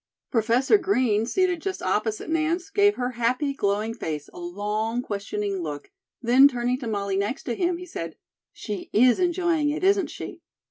[0.31, 5.91] Professor Green, seated just opposite Nance, gave her happy, glowing face a long questioning look,
[6.23, 8.15] then turning to Molly next to him, he said:
[8.51, 10.41] "She is enjoying it, isn't she?"